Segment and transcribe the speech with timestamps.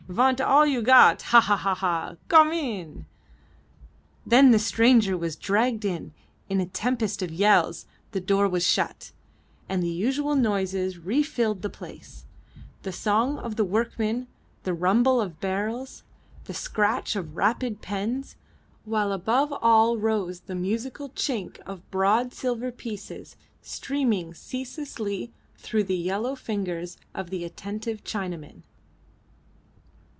[0.09, 1.39] Vant all you got; ha!
[1.39, 1.55] ha!
[1.55, 2.15] ha!
[2.27, 3.05] Gome in!"
[4.25, 6.13] Then the stranger was dragged in,
[6.49, 9.13] in a tempest of yells, the door was shut,
[9.69, 12.25] and the usual noises refilled the place;
[12.81, 14.27] the song of the workmen,
[14.63, 16.03] the rumble of barrels,
[16.43, 18.35] the scratch of rapid pens;
[18.83, 25.95] while above all rose the musical chink of broad silver pieces streaming ceaselessly through the
[25.95, 28.63] yellow fingers of the attentive Chinamen.